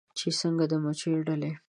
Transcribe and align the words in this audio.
چې 0.17 0.27
څنګه 0.39 0.63
د 0.71 0.73
مچېو 0.83 1.21
ډلې 1.27 1.51